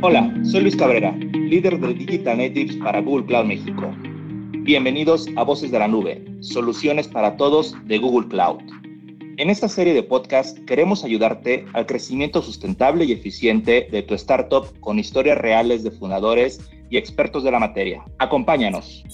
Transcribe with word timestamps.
Hola, 0.00 0.32
soy 0.44 0.62
Luis 0.62 0.76
Cabrera, 0.76 1.12
líder 1.16 1.80
de 1.80 1.92
Digital 1.92 2.38
Natives 2.38 2.76
para 2.76 3.00
Google 3.00 3.26
Cloud 3.26 3.46
México. 3.46 3.92
Bienvenidos 4.52 5.26
a 5.36 5.42
Voces 5.42 5.70
de 5.70 5.78
la 5.78 5.88
Nube, 5.88 6.24
soluciones 6.40 7.08
para 7.08 7.36
todos 7.36 7.74
de 7.86 7.98
Google 7.98 8.28
Cloud. 8.28 8.60
En 9.38 9.50
esta 9.50 9.68
serie 9.68 9.94
de 9.94 10.02
podcast 10.02 10.58
queremos 10.66 11.04
ayudarte 11.04 11.64
al 11.72 11.86
crecimiento 11.86 12.42
sustentable 12.42 13.04
y 13.04 13.12
eficiente 13.12 13.88
de 13.90 14.02
tu 14.02 14.14
startup 14.14 14.66
con 14.80 14.98
historias 14.98 15.38
reales 15.38 15.84
de 15.84 15.90
fundadores 15.90 16.60
y 16.90 16.96
expertos 16.96 17.44
de 17.44 17.50
la 17.50 17.58
materia. 17.58 18.04
Acompáñanos. 18.18 19.04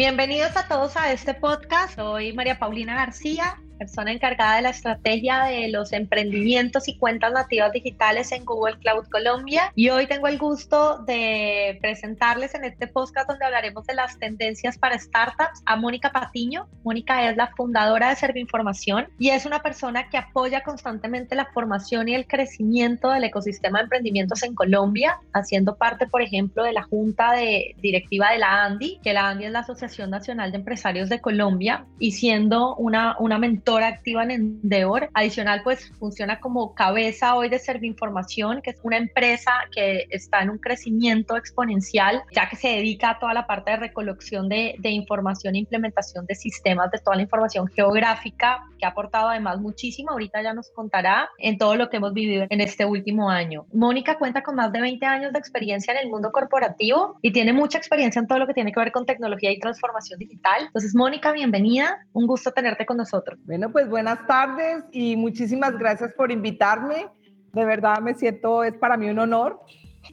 Bienvenidos 0.00 0.56
a 0.56 0.66
todos 0.66 0.96
a 0.96 1.12
este 1.12 1.34
podcast. 1.34 1.96
Soy 1.96 2.32
María 2.32 2.58
Paulina 2.58 2.94
García, 2.94 3.60
persona 3.80 4.12
encargada 4.12 4.56
de 4.56 4.62
la 4.62 4.70
estrategia 4.70 5.44
de 5.44 5.68
los 5.68 5.94
emprendimientos 5.94 6.86
y 6.86 6.98
cuentas 6.98 7.32
nativas 7.32 7.72
digitales 7.72 8.30
en 8.30 8.44
Google 8.44 8.78
Cloud 8.78 9.06
Colombia. 9.10 9.72
Y 9.74 9.88
hoy 9.88 10.06
tengo 10.06 10.28
el 10.28 10.36
gusto 10.36 10.98
de 10.98 11.78
presentarles 11.80 12.54
en 12.54 12.64
este 12.64 12.88
podcast 12.88 13.26
donde 13.26 13.46
hablaremos 13.46 13.86
de 13.86 13.94
las 13.94 14.18
tendencias 14.18 14.76
para 14.76 14.98
startups 14.98 15.62
a 15.64 15.76
Mónica 15.76 16.12
Patiño. 16.12 16.68
Mónica 16.84 17.30
es 17.30 17.38
la 17.38 17.46
fundadora 17.56 18.10
de 18.10 18.16
Servinformación 18.16 19.08
y 19.18 19.30
es 19.30 19.46
una 19.46 19.62
persona 19.62 20.10
que 20.10 20.18
apoya 20.18 20.62
constantemente 20.62 21.34
la 21.34 21.46
formación 21.46 22.06
y 22.06 22.14
el 22.14 22.26
crecimiento 22.26 23.08
del 23.08 23.24
ecosistema 23.24 23.78
de 23.78 23.84
emprendimientos 23.84 24.42
en 24.42 24.54
Colombia, 24.54 25.20
haciendo 25.32 25.76
parte, 25.76 26.06
por 26.06 26.20
ejemplo, 26.20 26.64
de 26.64 26.74
la 26.74 26.82
junta 26.82 27.32
de 27.32 27.74
directiva 27.78 28.32
de 28.32 28.40
la 28.40 28.62
ANDI, 28.62 29.00
que 29.02 29.14
la 29.14 29.30
ANDI 29.30 29.46
es 29.46 29.52
la 29.52 29.60
Asociación 29.60 30.10
Nacional 30.10 30.52
de 30.52 30.58
Empresarios 30.58 31.08
de 31.08 31.22
Colombia, 31.22 31.86
y 31.98 32.12
siendo 32.12 32.76
una, 32.76 33.16
una 33.18 33.38
mentora 33.38 33.69
activa 33.78 34.22
en 34.24 34.30
Endeavor. 34.30 35.08
Adicional, 35.14 35.62
pues 35.62 35.90
funciona 35.98 36.40
como 36.40 36.74
cabeza 36.74 37.34
hoy 37.34 37.48
de 37.48 37.58
Servinformación, 37.58 38.62
que 38.62 38.70
es 38.70 38.80
una 38.82 38.96
empresa 38.96 39.52
que 39.72 40.06
está 40.10 40.42
en 40.42 40.50
un 40.50 40.58
crecimiento 40.58 41.36
exponencial, 41.36 42.22
ya 42.34 42.48
que 42.48 42.56
se 42.56 42.68
dedica 42.68 43.10
a 43.10 43.18
toda 43.18 43.34
la 43.34 43.46
parte 43.46 43.70
de 43.72 43.76
recolección 43.78 44.48
de, 44.48 44.74
de 44.78 44.90
información 44.90 45.54
e 45.54 45.58
implementación 45.58 46.26
de 46.26 46.34
sistemas 46.34 46.90
de 46.90 46.98
toda 46.98 47.16
la 47.16 47.22
información 47.22 47.66
geográfica, 47.68 48.64
que 48.78 48.86
ha 48.86 48.90
aportado 48.90 49.28
además 49.28 49.60
muchísimo. 49.60 50.10
Ahorita 50.10 50.42
ya 50.42 50.54
nos 50.54 50.70
contará 50.70 51.28
en 51.38 51.58
todo 51.58 51.76
lo 51.76 51.90
que 51.90 51.98
hemos 51.98 52.12
vivido 52.12 52.46
en 52.48 52.60
este 52.60 52.84
último 52.84 53.30
año. 53.30 53.66
Mónica 53.72 54.18
cuenta 54.18 54.42
con 54.42 54.56
más 54.56 54.72
de 54.72 54.80
20 54.80 55.06
años 55.06 55.32
de 55.32 55.38
experiencia 55.38 55.92
en 55.92 55.98
el 55.98 56.08
mundo 56.08 56.32
corporativo 56.32 57.18
y 57.22 57.32
tiene 57.32 57.52
mucha 57.52 57.78
experiencia 57.78 58.20
en 58.20 58.26
todo 58.26 58.38
lo 58.38 58.46
que 58.46 58.54
tiene 58.54 58.72
que 58.72 58.80
ver 58.80 58.92
con 58.92 59.06
tecnología 59.06 59.50
y 59.50 59.58
transformación 59.58 60.18
digital. 60.18 60.64
Entonces, 60.66 60.94
Mónica, 60.94 61.32
bienvenida. 61.32 62.06
Un 62.12 62.26
gusto 62.26 62.52
tenerte 62.52 62.86
con 62.86 62.96
nosotros. 62.96 63.38
Bueno, 63.44 63.59
pues 63.68 63.88
buenas 63.88 64.26
tardes 64.26 64.84
y 64.92 65.16
muchísimas 65.16 65.76
gracias 65.76 66.14
por 66.14 66.32
invitarme. 66.32 67.08
De 67.52 67.64
verdad 67.64 67.98
me 67.98 68.14
siento, 68.14 68.64
es 68.64 68.74
para 68.74 68.96
mí 68.96 69.10
un 69.10 69.18
honor. 69.18 69.60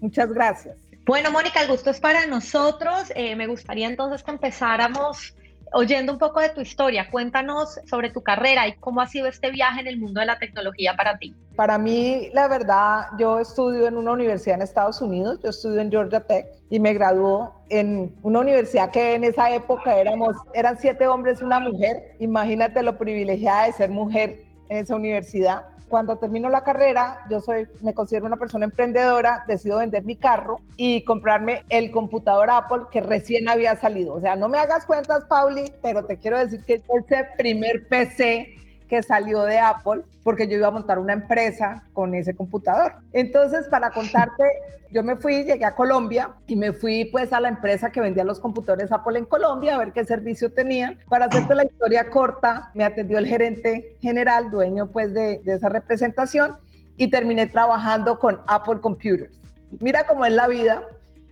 Muchas 0.02 0.34
gracias. 0.34 0.76
Bueno, 1.06 1.32
Mónica, 1.32 1.62
el 1.62 1.70
gusto 1.70 1.90
es 1.90 2.02
para 2.02 2.26
nosotros. 2.26 3.14
Eh, 3.16 3.38
me 3.38 3.48
gustaría 3.48 3.88
entonces 3.88 4.24
que 4.24 4.32
empezáramos 4.32 5.37
oyendo 5.74 6.14
un 6.14 6.20
poco 6.20 6.40
de 6.40 6.50
tu 6.50 6.62
historia. 6.62 7.10
Cuéntanos 7.12 7.80
sobre 7.86 8.10
tu 8.10 8.22
carrera 8.22 8.68
y 8.68 8.74
cómo 8.74 9.02
ha 9.02 9.08
sido 9.08 9.28
este 9.28 9.52
viaje 9.52 9.82
en 9.82 9.88
el 9.88 9.98
mundo 9.98 10.20
de 10.20 10.26
la 10.26 10.40
tecnología 10.40 10.96
para 10.96 11.18
ti. 11.18 11.36
Para 11.56 11.78
mí, 11.78 12.30
la 12.34 12.48
verdad, 12.48 13.08
yo 13.18 13.40
estudio 13.40 13.88
en 13.88 13.98
una 13.98 14.12
universidad 14.12 14.58
en 14.58 14.62
Estados 14.62 15.02
Unidos, 15.02 15.40
yo 15.44 15.50
estudio 15.50 15.82
en 15.82 15.90
Georgia 15.90 16.20
Tech 16.20 16.46
y 16.70 16.80
me 16.80 16.94
graduó 16.94 17.54
en 17.70 18.16
una 18.22 18.40
universidad 18.40 18.92
que 18.92 19.16
en 19.16 19.24
esa 19.24 19.50
época 19.52 19.98
éramos, 19.98 20.36
eran 20.54 20.78
siete 20.78 21.08
hombres 21.08 21.42
y 21.42 21.44
una 21.44 21.60
mujer. 21.60 22.16
Imagínate 22.20 22.84
lo 22.84 22.98
privilegiada 22.98 23.66
de 23.66 23.74
ser 23.74 23.90
mujer 23.90 24.44
en 24.70 24.78
esa 24.78 24.96
universidad. 24.96 25.64
Cuando 25.90 26.18
termino 26.18 26.50
la 26.50 26.64
carrera, 26.64 27.26
yo 27.30 27.40
soy, 27.40 27.68
me 27.82 27.94
considero 27.94 28.26
una 28.26 28.36
persona 28.36 28.66
emprendedora, 28.66 29.46
decido 29.48 29.78
vender 29.78 30.04
mi 30.04 30.18
carro 30.18 30.60
y 30.76 31.04
comprarme 31.04 31.64
el 31.70 31.92
computador 31.92 32.50
Apple 32.50 32.84
que 32.92 33.02
recién 33.02 33.48
había 33.48 33.76
salido. 33.78 34.16
O 34.16 34.22
sea, 34.22 34.36
no 34.36 34.50
me 34.50 34.58
hagas 34.58 34.86
cuentas, 34.86 35.24
Pauli, 35.26 35.72
pero 35.82 36.04
te 36.06 36.18
quiero 36.18 36.38
decir 36.40 36.64
que 36.66 36.82
ese 36.88 37.28
primer 37.38 37.88
PC 37.88 38.56
que 38.88 39.04
salió 39.04 39.44
de 39.44 39.60
Apple 39.60 40.02
porque 40.24 40.48
yo 40.48 40.58
iba 40.58 40.68
a 40.68 40.72
montar 40.72 41.00
una 41.00 41.14
empresa 41.14 41.84
con 41.94 42.14
ese 42.14 42.36
computador. 42.36 42.94
Entonces, 43.14 43.68
para 43.68 43.92
contarte, 43.92 44.44
yo 44.92 45.04
me 45.04 45.16
fui, 45.16 45.44
llegué 45.44 45.66
a 45.66 45.76
Colombia 45.76 46.32
y 46.48 46.56
me 46.56 46.74
fui 46.74 47.06
pues 47.06 47.34
a 47.34 47.40
la 47.40 47.50
empresa 47.50 47.92
que 47.92 48.02
vendía 48.02 48.24
los 48.24 48.40
computadores 48.40 48.92
Apple 48.92 49.20
en 49.20 49.26
Colombia 49.26 49.76
a 49.76 49.80
ver 49.80 49.92
qué 49.92 50.06
servicio 50.06 50.52
tenían. 50.52 50.98
Para 51.10 51.26
hacerte 51.26 51.56
la 51.56 51.66
historia 51.66 52.10
corta, 52.10 52.72
me 52.74 52.84
atendió 52.84 53.18
el 53.18 53.28
gerente 53.28 53.96
general, 54.02 54.50
dueño 54.50 54.88
pues 54.88 55.14
de, 55.14 55.40
de 55.44 55.56
esa 55.56 55.70
representación 55.70 56.56
y 56.98 57.10
terminé 57.10 57.48
trabajando 57.48 58.20
con 58.20 58.42
Apple 58.48 58.80
Computers. 58.82 59.32
Mira 59.80 60.06
cómo 60.06 60.26
es 60.26 60.34
la 60.34 60.48
vida. 60.48 60.84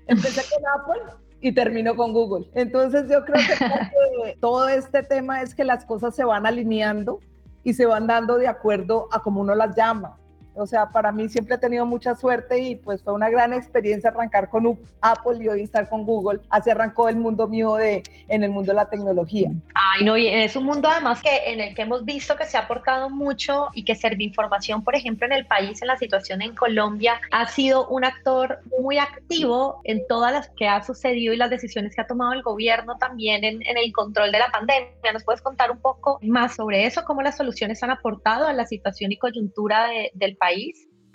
Empecé 0.08 0.42
con 0.54 0.64
Apple 0.82 1.14
y 1.42 1.52
termino 1.54 1.96
con 1.96 2.14
Google. 2.14 2.48
Entonces 2.54 3.10
yo 3.10 3.24
creo 3.24 3.42
que 3.48 4.38
todo 4.42 4.68
este 4.68 5.04
tema 5.04 5.42
es 5.42 5.56
que 5.56 5.64
las 5.64 5.86
cosas 5.86 6.16
se 6.16 6.24
van 6.24 6.46
alineando 6.46 7.20
y 7.66 7.74
se 7.74 7.86
van 7.86 8.08
dando 8.08 8.38
de 8.38 8.48
acuerdo 8.48 9.10
a 9.12 9.22
cómo 9.22 9.42
uno 9.42 9.56
las 9.56 9.76
llama. 9.76 10.18
O 10.56 10.66
sea, 10.66 10.90
para 10.90 11.12
mí 11.12 11.28
siempre 11.30 11.56
he 11.56 11.58
tenido 11.58 11.86
mucha 11.86 12.16
suerte 12.16 12.60
y 12.60 12.76
pues 12.76 13.04
fue 13.04 13.14
una 13.14 13.30
gran 13.30 13.54
experiencia 13.54 14.10
arrancar 14.10 14.50
con 14.50 14.80
Apple 15.02 15.38
y 15.44 15.48
hoy 15.50 15.62
estar 15.64 15.90
con 15.90 16.06
Google. 16.06 16.40
Así 16.50 16.70
arrancó 16.70 17.10
el 17.10 17.18
mundo 17.18 17.48
mío 17.48 17.76
de, 17.76 18.04
en 18.28 18.44
el 18.44 18.50
mundo 18.50 18.72
de 18.72 18.76
la 18.76 18.90
tecnología. 18.90 19.52
Ay, 19.74 20.06
no, 20.06 20.18
y 20.18 20.28
es 20.28 20.56
un 20.56 20.64
mundo 20.64 20.88
además 20.90 21.22
que 21.22 21.52
en 21.52 21.60
el 21.60 21.76
que 21.76 21.82
hemos 21.82 22.06
visto 22.06 22.36
que 22.36 22.46
se 22.46 22.58
ha 22.58 22.62
aportado 22.62 23.10
mucho 23.10 23.70
y 23.74 23.84
que 23.84 23.96
Servinformación, 23.96 24.84
por 24.84 24.96
ejemplo, 24.96 25.28
en 25.28 25.34
el 25.34 25.46
país, 25.46 25.82
en 25.82 25.88
la 25.88 25.98
situación 25.98 26.42
en 26.42 26.56
Colombia, 26.56 27.20
ha 27.32 27.48
sido 27.48 27.88
un 27.88 28.06
actor 28.06 28.60
muy 28.80 28.98
activo 28.98 29.82
en 29.84 30.08
todas 30.08 30.32
las 30.32 30.50
que 30.50 30.68
ha 30.68 30.82
sucedido 30.84 31.34
y 31.34 31.38
las 31.38 31.50
decisiones 31.50 31.96
que 31.96 32.02
ha 32.02 32.08
tomado 32.08 32.34
el 32.34 32.42
gobierno 32.42 32.98
también 32.98 33.44
en, 33.44 33.62
en 33.66 33.78
el 33.78 33.92
control 33.92 34.32
de 34.32 34.40
la 34.40 34.50
pandemia. 34.52 34.90
¿Nos 35.14 35.24
puedes 35.24 35.42
contar 35.42 35.72
un 35.72 35.80
poco 35.80 36.20
más 36.22 36.56
sobre 36.56 36.86
eso? 36.86 37.04
¿Cómo 37.06 37.22
las 37.22 37.38
soluciones 37.38 37.84
han 37.84 37.92
aportado 37.92 38.48
a 38.48 38.54
la 38.54 38.66
situación 38.66 39.12
y 39.12 39.18
coyuntura 39.18 39.88
de, 39.88 40.12
del 40.14 40.38
país? 40.38 40.45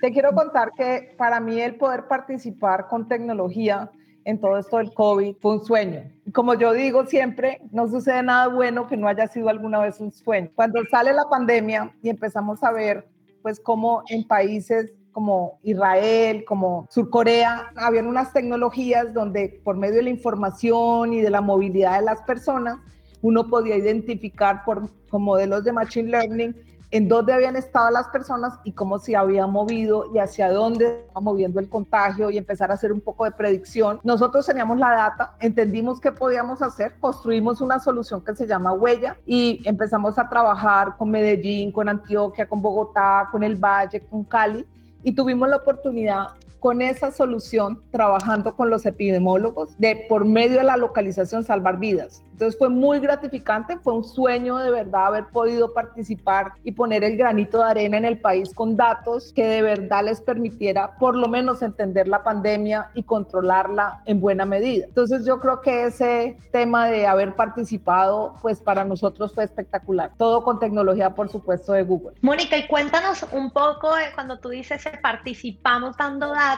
Te 0.01 0.13
quiero 0.13 0.33
contar 0.33 0.73
que 0.77 1.15
para 1.19 1.41
mí 1.41 1.61
el 1.61 1.77
poder 1.77 2.09
participar 2.09 2.89
con 2.89 3.07
tecnología 3.07 3.91
en 4.25 4.41
todo 4.41 4.59
esto 4.59 4.79
del 4.79 4.93
COVID 4.93 5.37
fue 5.41 5.53
un 5.59 5.65
sueño. 5.65 6.03
Como 6.33 6.55
yo 6.55 6.73
digo 6.73 7.07
siempre, 7.07 7.61
no 7.71 7.87
sucede 7.89 8.23
nada 8.23 8.49
bueno 8.49 8.87
que 8.87 8.97
no 8.97 9.09
haya 9.09 9.29
sido 9.29 9.49
alguna 9.49 9.79
vez 9.81 10.01
un 10.01 10.13
sueño. 10.13 10.51
Cuando 10.55 10.83
sale 10.91 11.13
la 11.13 11.29
pandemia 11.29 11.95
y 12.03 12.09
empezamos 12.09 12.63
a 12.63 12.73
ver 12.73 13.09
pues 13.43 13.61
cómo 13.61 14.03
en 14.09 14.27
países 14.27 14.93
como 15.13 15.59
Israel, 15.63 16.45
como 16.45 16.87
Surcorea, 16.91 17.73
habían 17.77 18.07
unas 18.07 18.33
tecnologías 18.33 19.13
donde 19.13 19.61
por 19.65 19.77
medio 19.77 19.97
de 19.97 20.05
la 20.05 20.11
información 20.11 21.13
y 21.13 21.21
de 21.21 21.31
la 21.31 21.41
movilidad 21.41 21.99
de 21.99 22.05
las 22.05 22.23
personas, 22.23 22.79
uno 23.23 23.49
podía 23.49 23.77
identificar 23.77 24.65
por, 24.65 24.89
con 25.09 25.23
modelos 25.23 25.65
de 25.65 25.73
Machine 25.73 26.11
Learning 26.11 26.55
en 26.91 27.09
dónde 27.09 27.33
habían 27.33 27.57
estado 27.57 27.91
las 27.91 28.09
personas 28.09 28.59
y 28.65 28.73
cómo 28.73 28.99
se 28.99 29.17
había 29.17 29.47
movido 29.47 30.07
y 30.13 30.19
hacia 30.19 30.51
dónde 30.51 31.01
estaba 31.01 31.21
moviendo 31.21 31.61
el 31.61 31.69
contagio 31.69 32.31
y 32.31 32.39
empezar 32.39 32.71
a 32.71 32.75
hacer 32.75 32.93
un 32.93 33.01
poco 33.01 33.25
de 33.25 33.31
predicción. 33.31 34.01
Nosotros 34.03 34.47
teníamos 34.47 34.79
la 34.79 34.91
data, 34.91 35.35
entendimos 35.41 36.01
qué 36.01 36.13
podíamos 36.13 36.63
hacer, 36.63 36.95
construimos 36.99 37.61
una 37.61 37.79
solución 37.79 38.25
que 38.25 38.35
se 38.35 38.47
llama 38.47 38.73
Huella 38.73 39.17
y 39.25 39.63
empezamos 39.65 40.19
a 40.19 40.29
trabajar 40.29 40.97
con 40.97 41.11
Medellín, 41.11 41.71
con 41.71 41.89
Antioquia, 41.89 42.49
con 42.49 42.61
Bogotá, 42.61 43.29
con 43.31 43.43
el 43.45 43.57
Valle, 43.57 44.01
con 44.01 44.25
Cali 44.25 44.67
y 45.03 45.13
tuvimos 45.13 45.49
la 45.49 45.57
oportunidad 45.57 46.29
con 46.61 46.83
esa 46.83 47.11
solución, 47.11 47.83
trabajando 47.91 48.55
con 48.55 48.71
los 48.71 48.87
epidemiólogos, 48.87 49.77
de 49.79 50.07
por 50.09 50.25
medio 50.25 50.59
de 50.59 50.65
la 50.65 50.77
localización 50.77 51.43
salvar 51.45 51.79
vidas. 51.79 52.23
Entonces 52.33 52.59
fue 52.59 52.71
muy 52.71 53.01
gratificante, 53.01 53.77
fue 53.79 53.93
un 53.93 54.05
sueño 54.05 54.57
de 54.57 54.71
verdad 54.71 55.09
haber 55.09 55.27
podido 55.27 55.75
participar 55.75 56.53
y 56.65 56.73
poner 56.73 57.05
el 57.05 57.19
granito 57.19 57.59
de 57.59 57.65
arena 57.65 57.99
en 57.99 58.07
el 58.07 58.19
país 58.19 58.55
con 58.55 58.79
datos 58.79 59.33
que 59.35 59.45
de 59.45 59.61
verdad 59.61 60.05
les 60.05 60.23
permitiera 60.23 60.97
por 60.97 61.17
lo 61.17 61.29
menos 61.29 61.61
entender 61.61 62.09
la 62.09 62.23
pandemia 62.23 62.91
y 62.95 63.03
controlarla 63.03 64.01
en 64.07 64.23
buena 64.23 64.47
medida. 64.47 64.87
Entonces 64.87 65.27
yo 65.27 65.39
creo 65.39 65.61
que 65.61 65.85
ese 65.85 66.39
tema 66.51 66.89
de 66.89 67.07
haber 67.07 67.37
participado, 67.37 68.35
pues 68.41 68.61
para 68.61 68.85
nosotros 68.85 69.35
fue 69.35 69.45
espectacular. 69.45 70.13
Todo 70.17 70.43
con 70.43 70.59
tecnología, 70.59 71.15
por 71.15 71.29
supuesto, 71.29 71.75
de 71.75 71.83
Google. 71.83 72.17
Mónica, 72.23 72.57
y 72.57 72.67
cuéntanos 72.67 73.27
un 73.33 73.51
poco 73.51 73.95
de 73.95 74.13
cuando 74.15 74.39
tú 74.39 74.49
dices 74.49 74.83
que 74.83 74.97
participamos 74.97 75.95
dando 75.99 76.29
datos 76.29 76.50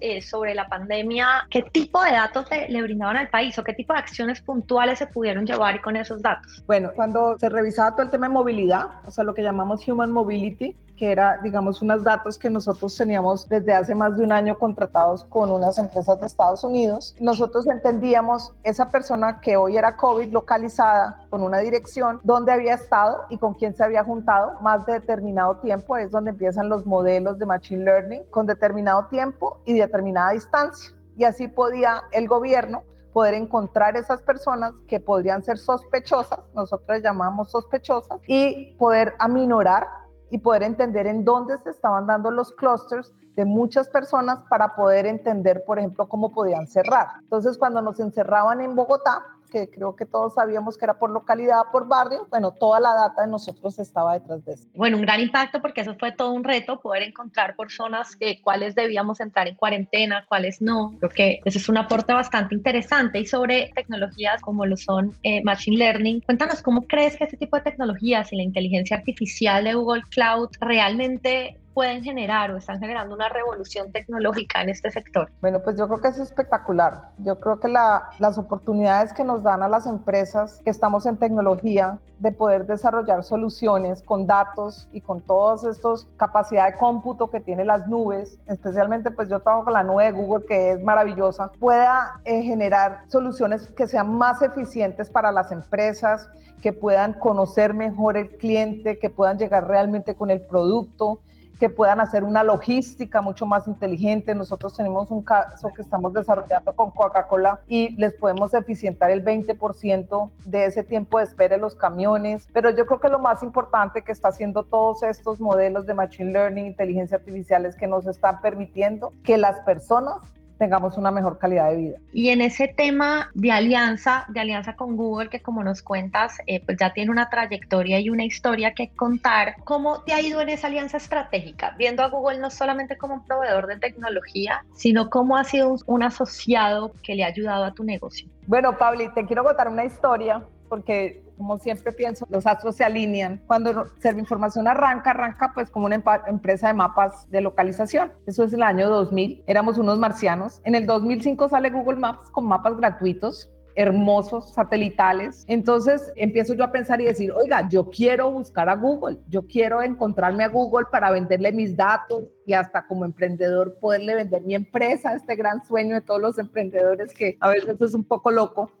eh, 0.00 0.22
sobre 0.22 0.54
la 0.54 0.68
pandemia, 0.68 1.46
¿qué 1.50 1.62
tipo 1.62 2.02
de 2.02 2.12
datos 2.12 2.50
le, 2.50 2.68
le 2.68 2.82
brindaban 2.82 3.16
al 3.16 3.28
país 3.28 3.58
o 3.58 3.64
qué 3.64 3.72
tipo 3.72 3.92
de 3.92 3.98
acciones 3.98 4.40
puntuales 4.40 4.98
se 4.98 5.06
pudieron 5.06 5.46
llevar 5.46 5.80
con 5.80 5.96
esos 5.96 6.22
datos? 6.22 6.62
Bueno, 6.66 6.90
cuando 6.94 7.38
se 7.38 7.48
revisaba 7.48 7.92
todo 7.92 8.02
el 8.02 8.10
tema 8.10 8.28
de 8.28 8.34
movilidad, 8.34 8.86
o 9.06 9.10
sea, 9.10 9.24
lo 9.24 9.34
que 9.34 9.42
llamamos 9.42 9.86
Human 9.86 10.10
Mobility, 10.10 10.76
que 10.98 11.12
era, 11.12 11.38
digamos, 11.42 11.80
unos 11.80 12.02
datos 12.02 12.36
que 12.36 12.50
nosotros 12.50 12.94
teníamos 12.96 13.48
desde 13.48 13.72
hace 13.72 13.94
más 13.94 14.16
de 14.16 14.24
un 14.24 14.32
año 14.32 14.58
contratados 14.58 15.24
con 15.24 15.50
unas 15.50 15.78
empresas 15.78 16.20
de 16.20 16.26
Estados 16.26 16.64
Unidos, 16.64 17.14
nosotros 17.20 17.66
entendíamos 17.68 18.52
esa 18.64 18.90
persona 18.90 19.40
que 19.40 19.56
hoy 19.56 19.76
era 19.76 19.96
COVID 19.96 20.32
localizada 20.32 21.22
con 21.30 21.42
una 21.42 21.58
dirección, 21.58 22.20
dónde 22.24 22.52
había 22.52 22.74
estado 22.74 23.24
y 23.28 23.38
con 23.38 23.54
quién 23.54 23.74
se 23.74 23.84
había 23.84 24.04
juntado 24.04 24.60
más 24.60 24.84
de 24.86 24.94
determinado 24.94 25.56
tiempo. 25.58 25.96
Es 25.96 26.10
donde 26.10 26.30
empiezan 26.30 26.68
los 26.68 26.86
modelos 26.86 27.38
de 27.38 27.46
Machine 27.46 27.84
Learning 27.84 28.24
con 28.30 28.46
determinado 28.46 29.06
tiempo 29.06 29.60
y 29.64 29.74
determinada 29.78 30.30
distancia. 30.30 30.94
Y 31.16 31.24
así 31.24 31.48
podía 31.48 32.02
el 32.12 32.28
gobierno 32.28 32.84
poder 33.12 33.34
encontrar 33.34 33.96
esas 33.96 34.22
personas 34.22 34.72
que 34.86 35.00
podrían 35.00 35.42
ser 35.42 35.58
sospechosas, 35.58 36.38
nosotros 36.54 37.02
llamamos 37.02 37.50
sospechosas, 37.50 38.20
y 38.26 38.76
poder 38.76 39.14
aminorar 39.18 39.88
y 40.30 40.38
poder 40.38 40.62
entender 40.62 41.06
en 41.06 41.24
dónde 41.24 41.58
se 41.58 41.70
estaban 41.70 42.06
dando 42.06 42.30
los 42.30 42.52
clusters 42.52 43.12
de 43.34 43.44
muchas 43.44 43.88
personas 43.88 44.40
para 44.48 44.74
poder 44.74 45.06
entender, 45.06 45.64
por 45.64 45.78
ejemplo, 45.78 46.08
cómo 46.08 46.32
podían 46.32 46.66
cerrar. 46.66 47.08
Entonces, 47.22 47.56
cuando 47.56 47.80
nos 47.80 47.98
encerraban 48.00 48.60
en 48.60 48.74
Bogotá, 48.74 49.24
que 49.48 49.68
creo 49.70 49.96
que 49.96 50.06
todos 50.06 50.34
sabíamos 50.34 50.76
que 50.76 50.84
era 50.84 50.98
por 50.98 51.10
localidad, 51.10 51.62
por 51.72 51.88
barrio, 51.88 52.26
bueno, 52.30 52.52
toda 52.52 52.80
la 52.80 52.94
data 52.94 53.22
de 53.22 53.28
nosotros 53.28 53.78
estaba 53.78 54.14
detrás 54.14 54.44
de 54.44 54.52
eso. 54.54 54.64
Bueno, 54.74 54.96
un 54.96 55.02
gran 55.02 55.20
impacto 55.20 55.60
porque 55.60 55.80
eso 55.82 55.94
fue 55.98 56.12
todo 56.12 56.32
un 56.32 56.44
reto, 56.44 56.80
poder 56.80 57.02
encontrar 57.02 57.56
personas 57.56 58.16
que 58.16 58.40
cuáles 58.42 58.74
debíamos 58.74 59.20
entrar 59.20 59.48
en 59.48 59.54
cuarentena, 59.54 60.24
cuáles 60.28 60.60
no. 60.60 60.94
Creo 60.98 61.10
que 61.10 61.40
ese 61.44 61.58
es 61.58 61.68
un 61.68 61.76
aporte 61.76 62.12
bastante 62.12 62.54
interesante 62.54 63.20
y 63.20 63.26
sobre 63.26 63.70
tecnologías 63.74 64.40
como 64.42 64.66
lo 64.66 64.76
son 64.76 65.16
eh, 65.22 65.42
Machine 65.42 65.76
Learning. 65.76 66.20
Cuéntanos 66.20 66.62
cómo 66.62 66.86
crees 66.86 67.16
que 67.16 67.24
este 67.24 67.36
tipo 67.36 67.56
de 67.56 67.62
tecnologías 67.62 68.32
y 68.32 68.36
la 68.36 68.42
inteligencia 68.42 68.96
artificial 68.96 69.64
de 69.64 69.74
Google 69.74 70.02
Cloud 70.10 70.50
realmente 70.60 71.58
pueden 71.78 72.02
generar 72.02 72.50
o 72.50 72.56
están 72.56 72.80
generando 72.80 73.14
una 73.14 73.28
revolución 73.28 73.92
tecnológica 73.92 74.62
en 74.62 74.70
este 74.70 74.90
sector? 74.90 75.30
Bueno, 75.40 75.60
pues 75.62 75.78
yo 75.78 75.86
creo 75.86 76.00
que 76.00 76.08
es 76.08 76.18
espectacular. 76.18 77.10
Yo 77.18 77.38
creo 77.38 77.60
que 77.60 77.68
las 77.68 78.36
oportunidades 78.36 79.12
que 79.12 79.22
nos 79.22 79.44
dan 79.44 79.62
a 79.62 79.68
las 79.68 79.86
empresas 79.86 80.60
que 80.64 80.70
estamos 80.70 81.06
en 81.06 81.18
tecnología 81.18 82.00
de 82.18 82.32
poder 82.32 82.66
desarrollar 82.66 83.22
soluciones 83.22 84.02
con 84.02 84.26
datos 84.26 84.88
y 84.90 85.02
con 85.02 85.20
todos 85.20 85.62
estos 85.62 86.08
capacidad 86.16 86.66
de 86.66 86.76
cómputo 86.76 87.30
que 87.30 87.38
tiene 87.38 87.64
las 87.64 87.86
nubes, 87.86 88.40
especialmente 88.48 89.12
pues 89.12 89.28
yo 89.28 89.38
trabajo 89.38 89.66
con 89.66 89.74
la 89.74 89.84
nube 89.84 90.06
de 90.06 90.10
Google 90.10 90.46
que 90.46 90.72
es 90.72 90.82
maravillosa, 90.82 91.52
pueda 91.60 92.20
eh, 92.24 92.42
generar 92.42 93.02
soluciones 93.06 93.68
que 93.68 93.86
sean 93.86 94.12
más 94.14 94.42
eficientes 94.42 95.10
para 95.10 95.30
las 95.30 95.52
empresas, 95.52 96.28
que 96.60 96.72
puedan 96.72 97.12
conocer 97.12 97.72
mejor 97.72 98.16
el 98.16 98.30
cliente, 98.30 98.98
que 98.98 99.10
puedan 99.10 99.38
llegar 99.38 99.68
realmente 99.68 100.16
con 100.16 100.32
el 100.32 100.40
producto, 100.40 101.20
que 101.58 101.68
puedan 101.68 102.00
hacer 102.00 102.24
una 102.24 102.42
logística 102.42 103.20
mucho 103.20 103.46
más 103.46 103.66
inteligente. 103.66 104.34
Nosotros 104.34 104.76
tenemos 104.76 105.10
un 105.10 105.22
caso 105.22 105.70
que 105.74 105.82
estamos 105.82 106.12
desarrollando 106.12 106.72
con 106.74 106.90
Coca-Cola 106.90 107.60
y 107.66 107.94
les 107.96 108.14
podemos 108.14 108.54
eficientar 108.54 109.10
el 109.10 109.24
20% 109.24 110.30
de 110.44 110.64
ese 110.66 110.84
tiempo 110.84 111.18
de 111.18 111.24
espera 111.24 111.56
en 111.56 111.60
los 111.60 111.74
camiones. 111.74 112.48
Pero 112.52 112.70
yo 112.70 112.86
creo 112.86 113.00
que 113.00 113.08
lo 113.08 113.18
más 113.18 113.42
importante 113.42 114.02
que 114.02 114.12
está 114.12 114.28
haciendo 114.28 114.62
todos 114.62 115.02
estos 115.02 115.40
modelos 115.40 115.86
de 115.86 115.94
Machine 115.94 116.32
Learning, 116.32 116.66
inteligencia 116.66 117.16
artificial, 117.16 117.66
es 117.66 117.76
que 117.76 117.86
nos 117.86 118.06
están 118.06 118.40
permitiendo 118.40 119.12
que 119.24 119.36
las 119.36 119.58
personas 119.60 120.18
tengamos 120.58 120.96
una 120.98 121.10
mejor 121.10 121.38
calidad 121.38 121.70
de 121.70 121.76
vida. 121.76 121.98
Y 122.12 122.28
en 122.30 122.40
ese 122.40 122.68
tema 122.68 123.30
de 123.34 123.52
alianza, 123.52 124.26
de 124.28 124.40
alianza 124.40 124.76
con 124.76 124.96
Google, 124.96 125.28
que 125.28 125.40
como 125.40 125.62
nos 125.62 125.82
cuentas, 125.82 126.38
eh, 126.46 126.60
pues 126.64 126.76
ya 126.78 126.92
tiene 126.92 127.10
una 127.10 127.30
trayectoria 127.30 128.00
y 128.00 128.10
una 128.10 128.24
historia 128.24 128.74
que 128.74 128.88
contar, 128.88 129.56
¿cómo 129.64 130.02
te 130.02 130.12
ha 130.12 130.20
ido 130.20 130.40
en 130.40 130.48
esa 130.50 130.66
alianza 130.66 130.96
estratégica? 130.96 131.74
Viendo 131.78 132.02
a 132.02 132.08
Google 132.08 132.38
no 132.38 132.50
solamente 132.50 132.96
como 132.96 133.14
un 133.14 133.24
proveedor 133.24 133.66
de 133.66 133.78
tecnología, 133.78 134.64
sino 134.74 135.10
como 135.10 135.36
ha 135.36 135.44
sido 135.44 135.76
un 135.86 136.02
asociado 136.02 136.92
que 137.02 137.14
le 137.14 137.24
ha 137.24 137.28
ayudado 137.28 137.64
a 137.64 137.72
tu 137.72 137.84
negocio. 137.84 138.28
Bueno, 138.46 138.76
Pablo, 138.76 139.10
te 139.14 139.24
quiero 139.26 139.44
contar 139.44 139.68
una 139.68 139.84
historia 139.84 140.42
porque 140.68 141.22
como 141.38 141.58
siempre 141.58 141.92
pienso, 141.92 142.26
los 142.28 142.46
astros 142.46 142.76
se 142.76 142.84
alinean. 142.84 143.40
Cuando 143.46 143.86
Información 144.18 144.66
arranca, 144.66 145.10
arranca 145.10 145.52
pues 145.54 145.70
como 145.70 145.86
una 145.86 146.02
empresa 146.26 146.68
de 146.68 146.74
mapas 146.74 147.30
de 147.30 147.40
localización. 147.40 148.12
Eso 148.26 148.44
es 148.44 148.52
el 148.52 148.62
año 148.62 148.90
2000. 148.90 149.44
Éramos 149.46 149.78
unos 149.78 149.98
marcianos. 149.98 150.60
En 150.64 150.74
el 150.74 150.84
2005 150.86 151.48
sale 151.48 151.70
Google 151.70 151.98
Maps 151.98 152.28
con 152.30 152.46
mapas 152.46 152.76
gratuitos 152.76 153.48
hermosos, 153.78 154.52
satelitales. 154.54 155.44
Entonces 155.46 156.12
empiezo 156.16 156.52
yo 156.54 156.64
a 156.64 156.72
pensar 156.72 157.00
y 157.00 157.04
decir, 157.04 157.30
oiga, 157.30 157.68
yo 157.68 157.88
quiero 157.88 158.28
buscar 158.32 158.68
a 158.68 158.74
Google, 158.74 159.18
yo 159.28 159.46
quiero 159.46 159.82
encontrarme 159.82 160.42
a 160.42 160.48
Google 160.48 160.86
para 160.90 161.12
venderle 161.12 161.52
mis 161.52 161.76
datos 161.76 162.24
y 162.44 162.54
hasta 162.54 162.84
como 162.88 163.04
emprendedor 163.04 163.78
poderle 163.78 164.16
vender 164.16 164.42
mi 164.42 164.56
empresa, 164.56 165.14
este 165.14 165.36
gran 165.36 165.64
sueño 165.64 165.94
de 165.94 166.00
todos 166.00 166.20
los 166.20 166.38
emprendedores 166.40 167.14
que 167.14 167.36
a 167.38 167.50
veces 167.50 167.80
es 167.80 167.94
un 167.94 168.02
poco 168.02 168.32
loco. 168.32 168.72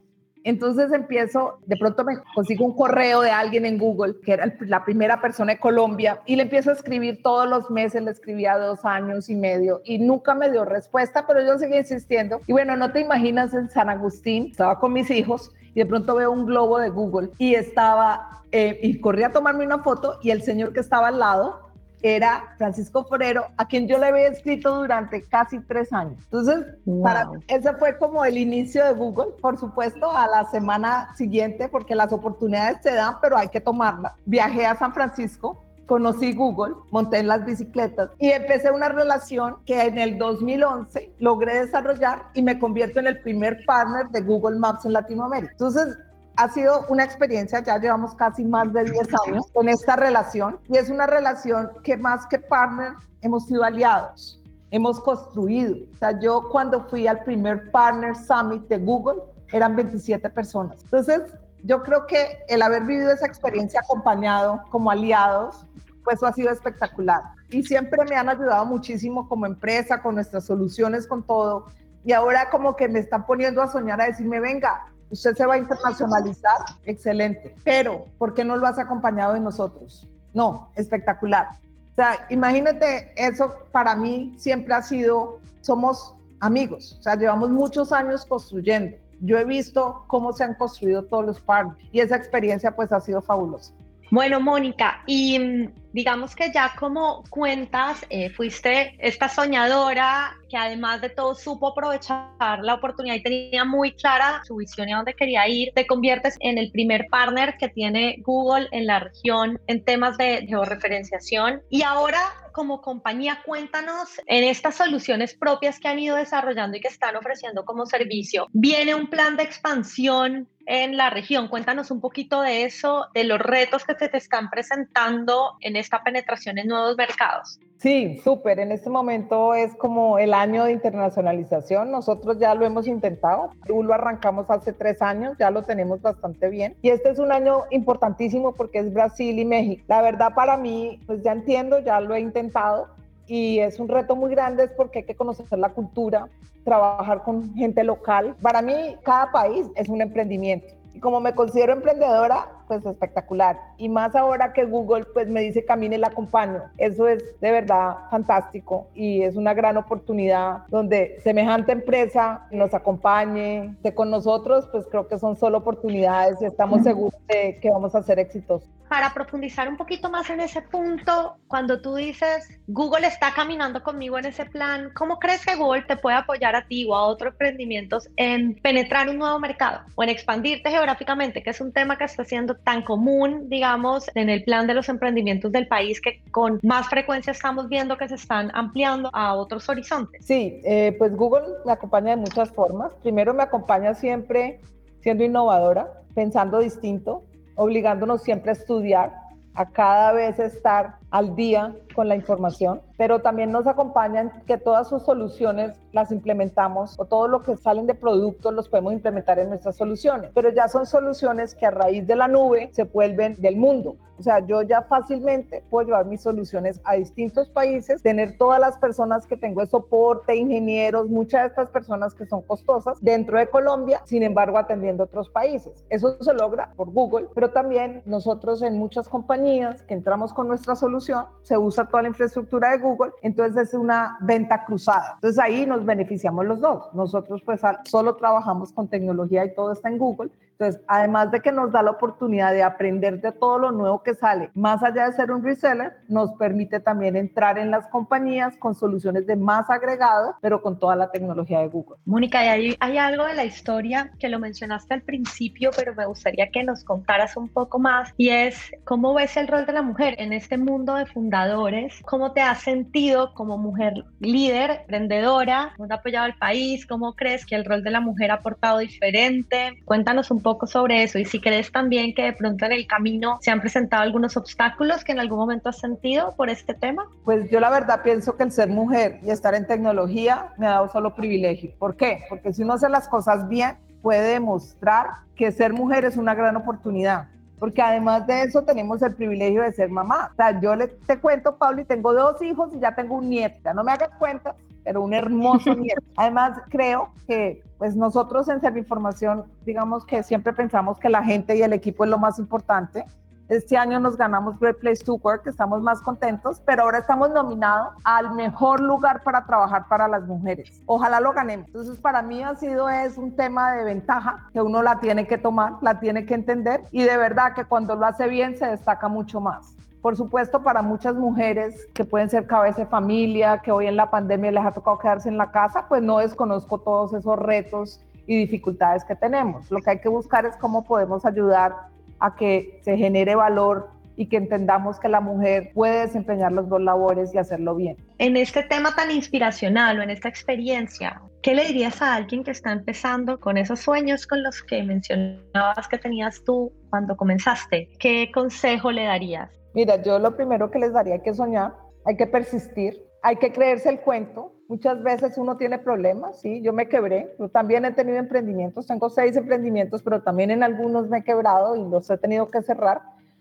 Entonces 0.44 0.92
empiezo, 0.92 1.58
de 1.66 1.76
pronto 1.76 2.04
me 2.04 2.18
consigo 2.34 2.64
un 2.64 2.76
correo 2.76 3.20
de 3.20 3.30
alguien 3.30 3.66
en 3.66 3.78
Google, 3.78 4.14
que 4.24 4.32
era 4.32 4.54
la 4.60 4.84
primera 4.84 5.20
persona 5.20 5.54
de 5.54 5.58
Colombia, 5.58 6.20
y 6.26 6.36
le 6.36 6.44
empiezo 6.44 6.70
a 6.70 6.74
escribir 6.74 7.22
todos 7.22 7.48
los 7.48 7.70
meses, 7.70 8.02
le 8.02 8.10
escribía 8.10 8.56
dos 8.56 8.84
años 8.84 9.28
y 9.28 9.34
medio, 9.34 9.80
y 9.84 9.98
nunca 9.98 10.34
me 10.34 10.50
dio 10.50 10.64
respuesta, 10.64 11.26
pero 11.26 11.44
yo 11.44 11.58
seguí 11.58 11.76
insistiendo. 11.76 12.40
Y 12.46 12.52
bueno, 12.52 12.76
no 12.76 12.92
te 12.92 13.00
imaginas 13.00 13.52
en 13.54 13.68
San 13.68 13.88
Agustín, 13.90 14.48
estaba 14.50 14.78
con 14.78 14.92
mis 14.92 15.10
hijos, 15.10 15.52
y 15.74 15.80
de 15.80 15.86
pronto 15.86 16.14
veo 16.14 16.30
un 16.30 16.46
globo 16.46 16.78
de 16.78 16.88
Google, 16.88 17.30
y 17.38 17.54
estaba, 17.54 18.42
eh, 18.52 18.78
y 18.82 19.00
corrí 19.00 19.24
a 19.24 19.32
tomarme 19.32 19.66
una 19.66 19.78
foto, 19.78 20.18
y 20.22 20.30
el 20.30 20.42
señor 20.42 20.72
que 20.72 20.80
estaba 20.80 21.08
al 21.08 21.18
lado 21.18 21.67
era 22.02 22.54
Francisco 22.58 23.04
Forero, 23.04 23.46
a 23.56 23.66
quien 23.66 23.88
yo 23.88 23.98
le 23.98 24.06
había 24.06 24.28
escrito 24.28 24.74
durante 24.74 25.24
casi 25.24 25.60
tres 25.60 25.92
años. 25.92 26.18
Entonces, 26.24 26.64
para 27.02 27.30
ese 27.48 27.72
fue 27.74 27.96
como 27.98 28.24
el 28.24 28.38
inicio 28.38 28.84
de 28.84 28.92
Google, 28.92 29.32
por 29.40 29.58
supuesto, 29.58 30.10
a 30.10 30.26
la 30.26 30.44
semana 30.50 31.14
siguiente, 31.16 31.68
porque 31.68 31.94
las 31.94 32.12
oportunidades 32.12 32.78
se 32.82 32.92
dan, 32.92 33.16
pero 33.20 33.36
hay 33.36 33.48
que 33.48 33.60
tomarlas. 33.60 34.12
Viajé 34.24 34.66
a 34.66 34.76
San 34.76 34.92
Francisco, 34.92 35.64
conocí 35.86 36.34
Google, 36.34 36.74
monté 36.90 37.18
en 37.18 37.28
las 37.28 37.44
bicicletas 37.44 38.10
y 38.18 38.30
empecé 38.30 38.70
una 38.70 38.90
relación 38.90 39.56
que 39.64 39.82
en 39.82 39.98
el 39.98 40.18
2011 40.18 41.14
logré 41.18 41.64
desarrollar 41.64 42.26
y 42.34 42.42
me 42.42 42.58
convierto 42.58 43.00
en 43.00 43.06
el 43.08 43.20
primer 43.20 43.64
partner 43.64 44.08
de 44.10 44.20
Google 44.20 44.58
Maps 44.58 44.84
en 44.84 44.92
Latinoamérica. 44.92 45.52
Entonces, 45.52 45.96
ha 46.38 46.48
sido 46.48 46.86
una 46.88 47.02
experiencia, 47.02 47.58
ya 47.64 47.78
llevamos 47.78 48.14
casi 48.14 48.44
más 48.44 48.72
de 48.72 48.84
10 48.84 49.08
años 49.26 49.50
con 49.52 49.68
esta 49.68 49.96
relación 49.96 50.60
y 50.68 50.76
es 50.76 50.88
una 50.88 51.04
relación 51.04 51.68
que 51.82 51.96
más 51.96 52.26
que 52.26 52.38
partner 52.38 52.92
hemos 53.22 53.46
sido 53.46 53.64
aliados, 53.64 54.40
hemos 54.70 55.00
construido. 55.00 55.74
O 55.92 55.96
sea, 55.96 56.20
yo 56.20 56.48
cuando 56.52 56.84
fui 56.88 57.08
al 57.08 57.24
primer 57.24 57.72
Partner 57.72 58.14
Summit 58.14 58.68
de 58.68 58.78
Google 58.78 59.20
eran 59.50 59.74
27 59.74 60.30
personas. 60.30 60.78
Entonces, 60.84 61.22
yo 61.64 61.82
creo 61.82 62.06
que 62.06 62.38
el 62.48 62.62
haber 62.62 62.84
vivido 62.84 63.10
esa 63.10 63.26
experiencia 63.26 63.80
acompañado 63.80 64.62
como 64.70 64.92
aliados, 64.92 65.66
pues 66.04 66.18
eso 66.18 66.26
ha 66.28 66.32
sido 66.32 66.52
espectacular. 66.52 67.20
Y 67.50 67.64
siempre 67.64 68.04
me 68.08 68.14
han 68.14 68.28
ayudado 68.28 68.64
muchísimo 68.64 69.28
como 69.28 69.44
empresa, 69.44 70.00
con 70.00 70.14
nuestras 70.14 70.44
soluciones, 70.44 71.08
con 71.08 71.24
todo. 71.24 71.66
Y 72.04 72.12
ahora 72.12 72.48
como 72.48 72.76
que 72.76 72.88
me 72.88 73.00
están 73.00 73.26
poniendo 73.26 73.60
a 73.60 73.66
soñar 73.66 74.00
a 74.00 74.04
decirme, 74.04 74.38
venga, 74.38 74.86
usted 75.10 75.34
se 75.34 75.46
va 75.46 75.54
a 75.54 75.58
internacionalizar, 75.58 76.58
excelente, 76.84 77.54
pero 77.64 78.06
¿por 78.18 78.34
qué 78.34 78.44
no 78.44 78.56
lo 78.56 78.66
has 78.66 78.78
acompañado 78.78 79.34
de 79.34 79.40
nosotros? 79.40 80.06
No, 80.34 80.70
espectacular. 80.74 81.48
O 81.92 81.94
sea, 81.96 82.26
imagínate, 82.30 83.12
eso 83.16 83.54
para 83.72 83.96
mí 83.96 84.34
siempre 84.38 84.74
ha 84.74 84.82
sido, 84.82 85.40
somos 85.62 86.14
amigos, 86.40 86.96
o 86.98 87.02
sea, 87.02 87.16
llevamos 87.16 87.50
muchos 87.50 87.92
años 87.92 88.24
construyendo. 88.24 88.96
Yo 89.20 89.36
he 89.36 89.44
visto 89.44 90.04
cómo 90.06 90.32
se 90.32 90.44
han 90.44 90.54
construido 90.54 91.04
todos 91.04 91.26
los 91.26 91.40
partners 91.40 91.78
y 91.90 92.00
esa 92.00 92.16
experiencia 92.16 92.76
pues 92.76 92.92
ha 92.92 93.00
sido 93.00 93.20
fabulosa. 93.20 93.72
Bueno, 94.10 94.40
Mónica, 94.40 95.02
y 95.06 95.38
mm, 95.38 95.72
digamos 95.92 96.34
que 96.34 96.50
ya 96.52 96.74
como 96.78 97.24
cuentas, 97.28 98.06
eh, 98.08 98.30
fuiste 98.30 98.94
esta 98.98 99.28
soñadora 99.28 100.34
que 100.48 100.56
además 100.56 101.02
de 101.02 101.10
todo 101.10 101.34
supo 101.34 101.68
aprovechar 101.68 102.60
la 102.62 102.74
oportunidad 102.74 103.16
y 103.16 103.22
tenía 103.22 103.64
muy 103.66 103.92
clara 103.92 104.40
su 104.46 104.56
visión 104.56 104.88
y 104.88 104.92
a 104.92 104.96
dónde 104.96 105.14
quería 105.14 105.46
ir, 105.46 105.72
te 105.74 105.86
conviertes 105.86 106.36
en 106.40 106.56
el 106.56 106.70
primer 106.70 107.06
partner 107.10 107.56
que 107.58 107.68
tiene 107.68 108.16
Google 108.24 108.68
en 108.72 108.86
la 108.86 109.00
región 109.00 109.60
en 109.66 109.84
temas 109.84 110.16
de 110.16 110.46
georreferenciación. 110.48 111.60
Y 111.68 111.82
ahora 111.82 112.20
como 112.58 112.80
compañía, 112.80 113.40
cuéntanos 113.44 114.08
en 114.26 114.42
estas 114.42 114.74
soluciones 114.74 115.32
propias 115.32 115.78
que 115.78 115.86
han 115.86 116.00
ido 116.00 116.16
desarrollando 116.16 116.76
y 116.76 116.80
que 116.80 116.88
están 116.88 117.14
ofreciendo 117.14 117.64
como 117.64 117.86
servicio. 117.86 118.48
¿Viene 118.52 118.96
un 118.96 119.06
plan 119.08 119.36
de 119.36 119.44
expansión 119.44 120.48
en 120.68 120.98
la 120.98 121.08
región? 121.08 121.48
Cuéntanos 121.48 121.90
un 121.90 122.00
poquito 122.00 122.42
de 122.42 122.64
eso, 122.64 123.06
de 123.14 123.24
los 123.24 123.40
retos 123.40 123.84
que 123.84 123.94
se 123.94 124.08
te 124.08 124.18
están 124.18 124.50
presentando 124.50 125.54
en 125.60 125.76
esta 125.76 126.04
penetración 126.04 126.58
en 126.58 126.68
nuevos 126.68 126.96
mercados. 126.96 127.58
Sí, 127.78 128.20
súper. 128.22 128.58
En 128.58 128.72
este 128.72 128.90
momento 128.90 129.54
es 129.54 129.74
como 129.76 130.18
el 130.18 130.34
año 130.34 130.64
de 130.64 130.72
internacionalización. 130.72 131.90
Nosotros 131.90 132.38
ya 132.38 132.54
lo 132.54 132.66
hemos 132.66 132.86
intentado. 132.86 133.52
Lo 133.66 133.94
arrancamos 133.94 134.50
hace 134.50 134.72
tres 134.72 135.00
años, 135.00 135.36
ya 135.38 135.50
lo 135.50 135.62
tenemos 135.62 136.02
bastante 136.02 136.50
bien. 136.50 136.76
Y 136.82 136.90
este 136.90 137.10
es 137.10 137.18
un 137.18 137.32
año 137.32 137.64
importantísimo 137.70 138.52
porque 138.54 138.80
es 138.80 138.92
Brasil 138.92 139.38
y 139.38 139.44
México. 139.44 139.84
La 139.86 140.02
verdad 140.02 140.34
para 140.34 140.56
mí, 140.56 141.00
pues 141.06 141.22
ya 141.22 141.32
entiendo, 141.32 141.78
ya 141.78 142.00
lo 142.00 142.14
he 142.14 142.20
intentado 142.20 142.88
y 143.28 143.60
es 143.60 143.78
un 143.78 143.88
reto 143.88 144.16
muy 144.16 144.30
grande 144.30 144.64
es 144.64 144.72
porque 144.72 145.00
hay 145.00 145.04
que 145.04 145.14
conocer 145.14 145.46
la 145.58 145.68
cultura, 145.68 146.28
trabajar 146.64 147.22
con 147.22 147.54
gente 147.54 147.84
local. 147.84 148.34
Para 148.42 148.62
mí, 148.62 148.96
cada 149.04 149.30
país 149.30 149.66
es 149.76 149.88
un 149.88 150.00
emprendimiento 150.00 150.66
Y 150.94 151.00
como 151.00 151.20
me 151.20 151.34
considero 151.34 151.72
emprendedora, 151.74 152.48
pues 152.66 152.84
espectacular. 152.84 153.58
Y 153.76 153.88
más 153.88 154.14
ahora 154.16 154.52
que 154.52 154.64
Google 154.64 155.04
pues 155.12 155.28
me 155.28 155.40
dice 155.40 155.64
camine, 155.64 155.98
la 155.98 156.08
acompaño. 156.08 156.62
Eso 156.76 157.06
es 157.06 157.24
de 157.40 157.50
verdad 157.50 157.96
fantástico 158.10 158.88
y 158.94 159.22
es 159.22 159.36
una 159.36 159.54
gran 159.54 159.76
oportunidad 159.76 160.66
donde 160.68 161.20
semejante 161.22 161.72
empresa 161.72 162.46
nos 162.50 162.74
acompañe, 162.74 163.70
esté 163.76 163.94
con 163.94 164.10
nosotros, 164.10 164.68
pues 164.72 164.86
creo 164.86 165.06
que 165.06 165.18
son 165.18 165.36
solo 165.36 165.58
oportunidades 165.58 166.40
y 166.40 166.46
estamos 166.46 166.82
seguros 166.82 167.20
de 167.26 167.58
que 167.60 167.70
vamos 167.70 167.94
a 167.94 168.02
ser 168.02 168.18
exitosos. 168.18 168.68
Para 168.88 169.12
profundizar 169.12 169.68
un 169.68 169.76
poquito 169.76 170.10
más 170.10 170.30
en 170.30 170.40
ese 170.40 170.62
punto, 170.62 171.36
cuando 171.46 171.80
tú 171.80 171.94
dices 171.94 172.48
Google 172.66 173.06
está 173.06 173.32
caminando 173.34 173.82
conmigo 173.82 174.18
en 174.18 174.26
ese 174.26 174.46
plan, 174.46 174.90
¿cómo 174.94 175.18
crees 175.18 175.44
que 175.44 175.56
Google 175.56 175.82
te 175.82 175.96
puede 175.96 176.16
apoyar 176.16 176.56
a 176.56 176.66
ti 176.66 176.86
o 176.88 176.94
a 176.94 177.04
otros 177.06 177.32
emprendimientos 177.32 178.08
en 178.16 178.54
penetrar 178.54 179.08
un 179.08 179.18
nuevo 179.18 179.38
mercado 179.38 179.80
o 179.94 180.02
en 180.02 180.08
expandirte 180.08 180.70
geográficamente, 180.70 181.42
que 181.42 181.50
es 181.50 181.60
un 181.60 181.72
tema 181.72 181.98
que 181.98 182.04
está 182.04 182.24
siendo 182.24 182.54
tan 182.56 182.82
común, 182.82 183.48
digamos, 183.48 184.10
en 184.14 184.30
el 184.30 184.44
plan 184.44 184.66
de 184.66 184.74
los 184.74 184.88
emprendimientos 184.88 185.52
del 185.52 185.68
país 185.68 186.00
que 186.00 186.22
con 186.30 186.58
más 186.62 186.88
frecuencia 186.88 187.32
estamos 187.32 187.68
viendo 187.68 187.98
que 187.98 188.08
se 188.08 188.14
están 188.14 188.50
ampliando 188.54 189.10
a 189.12 189.34
otros 189.34 189.68
horizontes? 189.68 190.24
Sí, 190.24 190.60
eh, 190.64 190.94
pues 190.98 191.14
Google 191.14 191.44
me 191.66 191.72
acompaña 191.72 192.10
de 192.10 192.16
muchas 192.16 192.50
formas. 192.50 192.92
Primero 193.02 193.34
me 193.34 193.42
acompaña 193.42 193.94
siempre 193.94 194.60
siendo 195.02 195.24
innovadora, 195.24 195.92
pensando 196.14 196.58
distinto, 196.58 197.22
obligándonos 197.58 198.22
siempre 198.22 198.50
a 198.50 198.52
estudiar, 198.52 199.12
a 199.54 199.68
cada 199.68 200.12
vez 200.12 200.38
estar 200.38 200.97
al 201.10 201.34
día 201.34 201.74
con 201.94 202.08
la 202.08 202.14
información, 202.14 202.80
pero 202.96 203.20
también 203.20 203.50
nos 203.50 203.66
acompañan 203.66 204.42
que 204.46 204.58
todas 204.58 204.88
sus 204.88 205.02
soluciones 205.02 205.76
las 205.92 206.12
implementamos 206.12 206.94
o 206.98 207.06
todo 207.06 207.28
lo 207.28 207.42
que 207.42 207.56
salen 207.56 207.86
de 207.86 207.94
productos 207.94 208.52
los 208.54 208.68
podemos 208.68 208.92
implementar 208.92 209.38
en 209.38 209.48
nuestras 209.48 209.76
soluciones, 209.76 210.30
pero 210.34 210.50
ya 210.50 210.68
son 210.68 210.86
soluciones 210.86 211.54
que 211.54 211.66
a 211.66 211.70
raíz 211.70 212.06
de 212.06 212.16
la 212.16 212.28
nube 212.28 212.70
se 212.72 212.84
vuelven 212.84 213.36
del 213.38 213.56
mundo. 213.56 213.96
O 214.18 214.22
sea, 214.22 214.40
yo 214.40 214.62
ya 214.62 214.82
fácilmente 214.82 215.62
puedo 215.70 215.86
llevar 215.86 216.06
mis 216.06 216.20
soluciones 216.20 216.80
a 216.82 216.94
distintos 216.94 217.48
países, 217.48 218.02
tener 218.02 218.36
todas 218.36 218.58
las 218.58 218.76
personas 218.76 219.26
que 219.26 219.36
tengo 219.36 219.60
de 219.60 219.68
soporte, 219.68 220.34
ingenieros, 220.34 221.08
muchas 221.08 221.42
de 221.42 221.46
estas 221.48 221.68
personas 221.68 222.14
que 222.14 222.26
son 222.26 222.42
costosas 222.42 222.98
dentro 223.00 223.38
de 223.38 223.48
Colombia, 223.48 224.02
sin 224.06 224.24
embargo 224.24 224.58
atendiendo 224.58 225.04
otros 225.04 225.30
países. 225.30 225.84
Eso 225.88 226.20
se 226.20 226.34
logra 226.34 226.72
por 226.74 226.90
Google, 226.90 227.28
pero 227.32 227.50
también 227.50 228.02
nosotros 228.06 228.62
en 228.62 228.76
muchas 228.76 229.08
compañías 229.08 229.82
que 229.82 229.94
entramos 229.94 230.32
con 230.32 230.48
nuestra 230.48 230.74
se 231.00 231.58
usa 231.58 231.86
toda 231.86 232.02
la 232.02 232.08
infraestructura 232.08 232.70
de 232.70 232.78
Google, 232.78 233.12
entonces 233.22 233.68
es 233.68 233.74
una 233.74 234.16
venta 234.20 234.64
cruzada. 234.64 235.12
Entonces 235.14 235.38
ahí 235.38 235.66
nos 235.66 235.84
beneficiamos 235.84 236.46
los 236.46 236.60
dos. 236.60 236.92
Nosotros 236.94 237.42
pues 237.44 237.60
solo 237.84 238.16
trabajamos 238.16 238.72
con 238.72 238.88
tecnología 238.88 239.44
y 239.44 239.54
todo 239.54 239.72
está 239.72 239.88
en 239.88 239.98
Google, 239.98 240.30
entonces, 240.58 240.82
además 240.88 241.30
de 241.30 241.40
que 241.40 241.52
nos 241.52 241.70
da 241.70 241.84
la 241.84 241.92
oportunidad 241.92 242.52
de 242.52 242.64
aprender 242.64 243.20
de 243.20 243.30
todo 243.30 243.60
lo 243.60 243.70
nuevo 243.70 244.02
que 244.02 244.14
sale, 244.14 244.50
más 244.54 244.82
allá 244.82 245.06
de 245.06 245.12
ser 245.12 245.30
un 245.30 245.44
reseller, 245.44 245.98
nos 246.08 246.32
permite 246.32 246.80
también 246.80 247.14
entrar 247.14 247.58
en 247.58 247.70
las 247.70 247.86
compañías 247.86 248.56
con 248.56 248.74
soluciones 248.74 249.24
de 249.28 249.36
más 249.36 249.70
agregado, 249.70 250.34
pero 250.40 250.60
con 250.60 250.76
toda 250.76 250.96
la 250.96 251.12
tecnología 251.12 251.60
de 251.60 251.68
Google. 251.68 251.98
Mónica, 252.04 252.40
hay, 252.40 252.76
hay 252.80 252.98
algo 252.98 253.24
de 253.24 253.34
la 253.34 253.44
historia 253.44 254.10
que 254.18 254.28
lo 254.28 254.40
mencionaste 254.40 254.94
al 254.94 255.02
principio, 255.02 255.70
pero 255.76 255.94
me 255.94 256.06
gustaría 256.06 256.50
que 256.50 256.64
nos 256.64 256.82
contaras 256.82 257.36
un 257.36 257.48
poco 257.48 257.78
más 257.78 258.12
y 258.16 258.30
es 258.30 258.72
cómo 258.82 259.14
ves 259.14 259.36
el 259.36 259.46
rol 259.46 259.64
de 259.64 259.74
la 259.74 259.82
mujer 259.82 260.16
en 260.18 260.32
este 260.32 260.58
mundo 260.58 260.96
de 260.96 261.06
fundadores, 261.06 262.00
cómo 262.04 262.32
te 262.32 262.40
has 262.40 262.62
sentido 262.62 263.32
como 263.32 263.58
mujer 263.58 264.04
líder, 264.18 264.80
emprendedora, 264.80 265.72
cómo 265.76 265.92
ha 265.92 265.96
apoyado 265.96 266.24
al 266.26 266.36
país, 266.36 266.84
cómo 266.84 267.14
crees 267.14 267.46
que 267.46 267.54
el 267.54 267.64
rol 267.64 267.84
de 267.84 267.92
la 267.92 268.00
mujer 268.00 268.32
ha 268.32 268.34
aportado 268.34 268.78
diferente. 268.78 269.80
Cuéntanos 269.84 270.32
un 270.32 270.42
poco 270.42 270.47
poco 270.48 270.66
sobre 270.66 271.02
eso 271.02 271.18
y 271.18 271.26
si 271.26 271.42
crees 271.42 271.70
también 271.70 272.14
que 272.14 272.22
de 272.22 272.32
pronto 272.32 272.64
en 272.64 272.72
el 272.72 272.86
camino 272.86 273.36
se 273.42 273.50
han 273.50 273.60
presentado 273.60 274.02
algunos 274.02 274.34
obstáculos 274.34 275.04
que 275.04 275.12
en 275.12 275.20
algún 275.20 275.36
momento 275.36 275.68
has 275.68 275.78
sentido 275.78 276.34
por 276.36 276.48
este 276.48 276.72
tema. 276.72 277.04
Pues 277.26 277.50
yo 277.50 277.60
la 277.60 277.68
verdad 277.68 278.00
pienso 278.02 278.34
que 278.34 278.44
el 278.44 278.50
ser 278.50 278.70
mujer 278.70 279.20
y 279.22 279.28
estar 279.28 279.54
en 279.54 279.66
tecnología 279.66 280.54
me 280.56 280.66
ha 280.66 280.70
dado 280.70 280.88
solo 280.88 281.14
privilegio. 281.14 281.74
¿Por 281.78 281.96
qué? 281.96 282.24
Porque 282.30 282.54
si 282.54 282.62
uno 282.62 282.72
hace 282.72 282.88
las 282.88 283.10
cosas 283.10 283.46
bien, 283.46 283.76
puede 284.00 284.22
demostrar 284.22 285.06
que 285.36 285.52
ser 285.52 285.74
mujer 285.74 286.06
es 286.06 286.16
una 286.16 286.34
gran 286.34 286.56
oportunidad 286.56 287.28
porque 287.58 287.82
además 287.82 288.26
de 288.26 288.42
eso 288.42 288.62
tenemos 288.62 289.02
el 289.02 289.14
privilegio 289.14 289.62
de 289.62 289.72
ser 289.72 289.90
mamá. 289.90 290.30
O 290.32 290.36
sea, 290.36 290.60
yo 290.60 290.74
le, 290.76 290.88
te 290.88 291.18
cuento, 291.18 291.56
Pablo, 291.56 291.82
y 291.82 291.84
tengo 291.84 292.12
dos 292.12 292.40
hijos 292.42 292.70
y 292.74 292.80
ya 292.80 292.94
tengo 292.94 293.16
un 293.16 293.28
nieto. 293.28 293.58
Ya 293.64 293.74
no 293.74 293.84
me 293.84 293.92
hagas 293.92 294.10
cuenta, 294.18 294.54
pero 294.84 295.02
un 295.02 295.12
hermoso 295.12 295.74
nieto. 295.74 296.02
Además, 296.16 296.60
creo 296.68 297.10
que 297.26 297.62
pues 297.78 297.94
nosotros 297.94 298.48
en 298.48 298.76
Información, 298.76 299.44
digamos 299.64 300.04
que 300.04 300.22
siempre 300.22 300.52
pensamos 300.52 300.98
que 300.98 301.08
la 301.08 301.22
gente 301.22 301.56
y 301.56 301.62
el 301.62 301.72
equipo 301.72 302.04
es 302.04 302.10
lo 302.10 302.18
más 302.18 302.38
importante. 302.38 303.04
Este 303.48 303.78
año 303.78 303.98
nos 303.98 304.18
ganamos 304.18 304.60
Great 304.60 304.78
Place 304.78 305.02
to 305.02 305.14
Work, 305.14 305.46
estamos 305.46 305.80
más 305.80 306.02
contentos, 306.02 306.60
pero 306.66 306.82
ahora 306.82 306.98
estamos 306.98 307.30
nominados 307.30 307.94
al 308.04 308.34
mejor 308.34 308.78
lugar 308.78 309.22
para 309.22 309.46
trabajar 309.46 309.88
para 309.88 310.06
las 310.06 310.26
mujeres. 310.26 310.82
Ojalá 310.84 311.18
lo 311.18 311.32
ganemos. 311.32 311.66
Entonces, 311.68 311.96
para 311.96 312.20
mí 312.20 312.42
ha 312.42 312.54
sido 312.56 312.90
es 312.90 313.16
un 313.16 313.34
tema 313.34 313.72
de 313.72 313.84
ventaja 313.84 314.50
que 314.52 314.60
uno 314.60 314.82
la 314.82 315.00
tiene 315.00 315.26
que 315.26 315.38
tomar, 315.38 315.76
la 315.80 315.98
tiene 315.98 316.26
que 316.26 316.34
entender 316.34 316.82
y 316.90 317.04
de 317.04 317.16
verdad 317.16 317.54
que 317.54 317.64
cuando 317.64 317.96
lo 317.96 318.04
hace 318.04 318.28
bien 318.28 318.54
se 318.58 318.66
destaca 318.66 319.08
mucho 319.08 319.40
más. 319.40 319.74
Por 320.02 320.14
supuesto, 320.14 320.62
para 320.62 320.82
muchas 320.82 321.14
mujeres 321.14 321.88
que 321.94 322.04
pueden 322.04 322.28
ser 322.28 322.46
cabeza 322.46 322.82
de 322.82 322.86
familia, 322.86 323.62
que 323.62 323.72
hoy 323.72 323.86
en 323.86 323.96
la 323.96 324.10
pandemia 324.10 324.50
les 324.52 324.64
ha 324.66 324.72
tocado 324.72 324.98
quedarse 324.98 325.30
en 325.30 325.38
la 325.38 325.50
casa, 325.50 325.86
pues 325.88 326.02
no 326.02 326.18
desconozco 326.18 326.80
todos 326.80 327.14
esos 327.14 327.38
retos 327.38 328.04
y 328.26 328.36
dificultades 328.36 329.04
que 329.04 329.16
tenemos. 329.16 329.70
Lo 329.70 329.80
que 329.80 329.88
hay 329.88 330.00
que 330.00 330.10
buscar 330.10 330.44
es 330.44 330.54
cómo 330.58 330.84
podemos 330.84 331.24
ayudar 331.24 331.88
a 332.20 332.36
que 332.36 332.80
se 332.82 332.96
genere 332.96 333.34
valor 333.34 333.90
y 334.18 334.28
que 334.28 334.36
entendamos 334.36 334.98
que 334.98 335.08
la 335.08 335.20
mujer 335.20 335.70
puede 335.74 336.00
desempeñar 336.00 336.50
los 336.50 336.68
dos 336.68 336.82
labores 336.82 337.32
y 337.32 337.38
hacerlo 337.38 337.76
bien. 337.76 337.96
En 338.18 338.36
este 338.36 338.64
tema 338.64 338.94
tan 338.96 339.12
inspiracional 339.12 340.00
o 340.00 340.02
en 340.02 340.10
esta 340.10 340.28
experiencia, 340.28 341.22
¿qué 341.40 341.54
le 341.54 341.64
dirías 341.64 342.02
a 342.02 342.16
alguien 342.16 342.42
que 342.42 342.50
está 342.50 342.72
empezando 342.72 343.38
con 343.38 343.56
esos 343.56 343.78
sueños 343.78 344.26
con 344.26 344.42
los 344.42 344.60
que 344.64 344.82
mencionabas 344.82 345.86
que 345.88 345.98
tenías 345.98 346.42
tú 346.44 346.72
cuando 346.90 347.16
comenzaste? 347.16 347.90
¿Qué 348.00 348.30
consejo 348.34 348.90
le 348.90 349.04
darías? 349.04 349.50
Mira, 349.72 350.02
yo 350.02 350.18
lo 350.18 350.34
primero 350.34 350.68
que 350.68 350.80
les 350.80 350.92
daría 350.92 351.14
hay 351.14 351.22
que 351.22 351.34
soñar, 351.34 351.74
hay 352.04 352.16
que 352.16 352.26
persistir, 352.26 353.00
hay 353.22 353.36
que 353.36 353.52
creerse 353.52 353.88
el 353.88 354.00
cuento. 354.00 354.52
Muchas 354.68 355.02
veces 355.02 355.38
uno 355.38 355.56
tiene 355.56 355.78
problemas, 355.78 356.40
sí, 356.40 356.60
yo 356.60 356.74
me 356.74 356.88
quebré, 356.88 357.34
yo 357.38 357.48
también 357.48 357.86
he 357.86 357.92
tenido 357.92 358.18
emprendimientos, 358.18 358.86
tengo 358.86 359.08
seis 359.08 359.34
emprendimientos, 359.34 360.02
pero 360.02 360.22
también 360.22 360.50
en 360.50 360.62
algunos 360.62 361.08
me 361.08 361.18
he 361.18 361.24
quebrado 361.24 361.74
y 361.74 361.88
los 361.88 362.10
he 362.10 362.18
tenido 362.18 362.50
que 362.50 362.60
cerrar, 362.60 363.00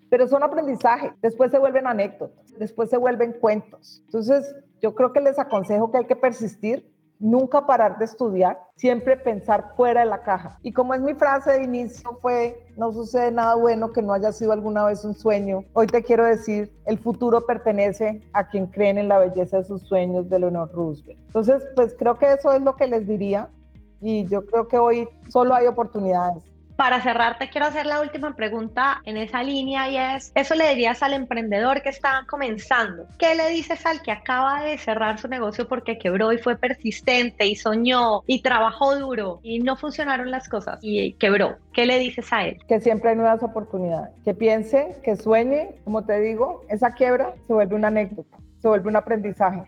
pero 0.09 0.25
son 0.27 0.43
aprendizaje, 0.43 1.11
después 1.21 1.51
se 1.51 1.59
vuelven 1.59 1.85
anécdotas, 1.85 2.57
después 2.57 2.89
se 2.89 2.95
vuelven 2.95 3.33
cuentos. 3.33 4.01
Entonces, 4.05 4.55
yo 4.81 4.95
creo 4.95 5.11
que 5.11 5.19
les 5.19 5.37
aconsejo 5.37 5.91
que 5.91 5.97
hay 5.97 6.05
que 6.05 6.15
persistir, 6.15 6.89
nunca 7.19 7.65
parar 7.65 7.97
de 7.97 8.05
estudiar, 8.05 8.59
siempre 8.75 9.17
pensar 9.17 9.73
fuera 9.75 10.01
de 10.01 10.07
la 10.07 10.21
caja. 10.21 10.59
Y 10.61 10.73
como 10.73 10.93
es 10.93 11.01
mi 11.01 11.13
frase 11.13 11.51
de 11.51 11.63
inicio 11.63 12.17
fue, 12.21 12.65
no 12.77 12.91
sucede 12.91 13.31
nada 13.31 13.55
bueno 13.55 13.91
que 13.91 14.01
no 14.01 14.13
haya 14.13 14.31
sido 14.31 14.51
alguna 14.51 14.85
vez 14.85 15.03
un 15.03 15.15
sueño. 15.15 15.63
Hoy 15.73 15.87
te 15.87 16.03
quiero 16.03 16.25
decir, 16.25 16.71
el 16.85 16.99
futuro 16.99 17.45
pertenece 17.45 18.21
a 18.33 18.47
quien 18.47 18.67
creen 18.67 18.97
en 18.97 19.07
la 19.07 19.19
belleza 19.19 19.57
de 19.57 19.63
sus 19.63 19.81
sueños 19.83 20.29
de 20.29 20.39
Leonor 20.39 20.71
Roosevelt. 20.71 21.19
Entonces, 21.27 21.63
pues 21.75 21.95
creo 21.97 22.17
que 22.17 22.33
eso 22.33 22.51
es 22.51 22.61
lo 22.61 22.75
que 22.75 22.87
les 22.87 23.07
diría. 23.07 23.49
Y 23.99 24.27
yo 24.27 24.45
creo 24.45 24.67
que 24.67 24.77
hoy 24.77 25.09
solo 25.27 25.55
hay 25.55 25.65
oportunidades. 25.65 26.43
Para 26.77 27.01
cerrar, 27.01 27.39
te 27.39 27.49
quiero 27.49 27.65
hacer 27.65 27.87
la 27.87 28.01
última 28.01 28.35
pregunta 28.35 29.01
en 29.03 29.17
esa 29.17 29.41
línea 29.41 29.89
y 29.89 29.97
es, 29.97 30.31
eso 30.35 30.53
le 30.53 30.69
dirías 30.69 31.01
al 31.01 31.13
emprendedor 31.13 31.81
que 31.81 31.89
está 31.89 32.23
comenzando. 32.29 33.07
¿Qué 33.17 33.33
le 33.33 33.49
dices 33.49 33.83
al 33.87 34.03
que 34.03 34.11
acaba 34.11 34.61
de 34.61 34.77
cerrar 34.77 35.17
su 35.17 35.27
negocio 35.27 35.67
porque 35.67 35.97
quebró 35.97 36.31
y 36.31 36.37
fue 36.37 36.55
persistente 36.55 37.47
y 37.47 37.55
soñó 37.55 38.21
y 38.27 38.43
trabajó 38.43 38.95
duro 38.95 39.39
y 39.41 39.57
no 39.57 39.75
funcionaron 39.75 40.29
las 40.29 40.47
cosas 40.47 40.77
y 40.83 41.13
quebró? 41.13 41.57
¿Qué 41.73 41.87
le 41.87 41.97
dices 41.97 42.31
a 42.31 42.45
él? 42.45 42.59
Que 42.67 42.79
siempre 42.79 43.09
hay 43.09 43.15
nuevas 43.15 43.41
oportunidades, 43.41 44.11
que 44.23 44.35
piense, 44.35 44.97
que 45.03 45.15
sueñe, 45.15 45.79
como 45.83 46.05
te 46.05 46.19
digo, 46.19 46.63
esa 46.69 46.93
quiebra 46.93 47.33
se 47.47 47.53
vuelve 47.53 47.73
una 47.73 47.87
anécdota, 47.87 48.37
se 48.61 48.67
vuelve 48.67 48.87
un 48.87 48.97
aprendizaje. 48.97 49.63